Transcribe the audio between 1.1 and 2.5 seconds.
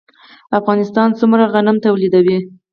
څومره غنم تولیدوي؟